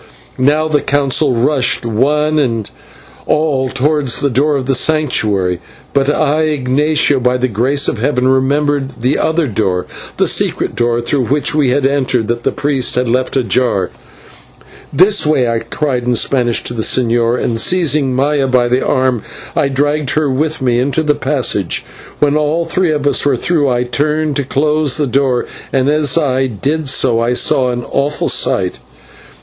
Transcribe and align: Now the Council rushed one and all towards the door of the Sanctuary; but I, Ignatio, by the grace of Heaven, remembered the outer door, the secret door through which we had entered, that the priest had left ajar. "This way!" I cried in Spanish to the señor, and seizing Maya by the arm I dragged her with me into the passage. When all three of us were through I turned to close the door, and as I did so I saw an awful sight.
Now 0.39 0.67
the 0.67 0.81
Council 0.81 1.35
rushed 1.35 1.85
one 1.85 2.39
and 2.39 2.67
all 3.27 3.69
towards 3.69 4.19
the 4.19 4.31
door 4.31 4.55
of 4.55 4.65
the 4.65 4.73
Sanctuary; 4.73 5.59
but 5.93 6.09
I, 6.09 6.41
Ignatio, 6.45 7.19
by 7.19 7.37
the 7.37 7.47
grace 7.47 7.87
of 7.87 7.99
Heaven, 7.99 8.27
remembered 8.27 8.99
the 9.01 9.19
outer 9.19 9.45
door, 9.45 9.85
the 10.17 10.25
secret 10.25 10.75
door 10.75 11.01
through 11.01 11.25
which 11.27 11.53
we 11.53 11.69
had 11.69 11.85
entered, 11.85 12.29
that 12.29 12.41
the 12.41 12.51
priest 12.51 12.95
had 12.95 13.07
left 13.09 13.37
ajar. 13.37 13.91
"This 14.91 15.23
way!" 15.23 15.47
I 15.47 15.59
cried 15.59 16.03
in 16.05 16.15
Spanish 16.15 16.63
to 16.63 16.73
the 16.73 16.81
señor, 16.81 17.39
and 17.39 17.61
seizing 17.61 18.15
Maya 18.15 18.47
by 18.47 18.67
the 18.67 18.83
arm 18.83 19.21
I 19.55 19.67
dragged 19.67 20.15
her 20.15 20.31
with 20.31 20.63
me 20.63 20.79
into 20.79 21.03
the 21.03 21.13
passage. 21.13 21.85
When 22.17 22.35
all 22.35 22.65
three 22.65 22.91
of 22.91 23.05
us 23.05 23.23
were 23.23 23.37
through 23.37 23.69
I 23.69 23.83
turned 23.83 24.35
to 24.37 24.43
close 24.45 24.97
the 24.97 25.05
door, 25.05 25.45
and 25.71 25.89
as 25.89 26.17
I 26.17 26.47
did 26.47 26.89
so 26.89 27.19
I 27.19 27.33
saw 27.33 27.69
an 27.69 27.83
awful 27.87 28.29
sight. 28.29 28.79